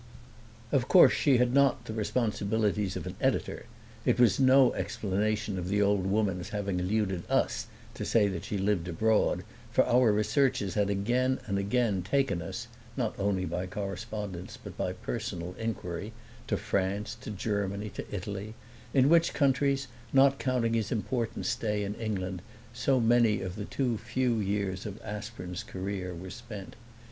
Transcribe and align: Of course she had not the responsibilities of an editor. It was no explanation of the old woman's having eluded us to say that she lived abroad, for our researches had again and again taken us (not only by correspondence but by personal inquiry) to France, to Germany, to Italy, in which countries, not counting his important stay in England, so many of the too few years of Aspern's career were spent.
Of 0.71 0.87
course 0.87 1.13
she 1.13 1.37
had 1.37 1.53
not 1.53 1.85
the 1.85 1.93
responsibilities 1.93 2.95
of 2.95 3.05
an 3.05 3.13
editor. 3.21 3.67
It 4.03 4.19
was 4.19 4.39
no 4.39 4.73
explanation 4.73 5.59
of 5.59 5.67
the 5.69 5.79
old 5.79 6.07
woman's 6.07 6.49
having 6.49 6.79
eluded 6.79 7.21
us 7.29 7.67
to 7.93 8.03
say 8.03 8.27
that 8.27 8.43
she 8.43 8.57
lived 8.57 8.87
abroad, 8.87 9.43
for 9.71 9.85
our 9.85 10.11
researches 10.11 10.73
had 10.73 10.89
again 10.89 11.39
and 11.45 11.59
again 11.59 12.01
taken 12.01 12.41
us 12.41 12.65
(not 12.97 13.13
only 13.19 13.45
by 13.45 13.67
correspondence 13.67 14.57
but 14.57 14.75
by 14.75 14.93
personal 14.93 15.53
inquiry) 15.59 16.13
to 16.47 16.57
France, 16.57 17.13
to 17.21 17.29
Germany, 17.29 17.89
to 17.91 18.03
Italy, 18.11 18.55
in 18.95 19.07
which 19.07 19.35
countries, 19.35 19.85
not 20.11 20.39
counting 20.39 20.73
his 20.73 20.91
important 20.91 21.45
stay 21.45 21.83
in 21.83 21.93
England, 21.93 22.41
so 22.73 22.99
many 22.99 23.39
of 23.41 23.55
the 23.55 23.65
too 23.65 23.99
few 23.99 24.37
years 24.39 24.87
of 24.87 24.99
Aspern's 25.03 25.61
career 25.61 26.11
were 26.15 26.31
spent. 26.31 26.75